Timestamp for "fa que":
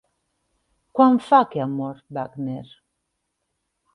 1.25-1.61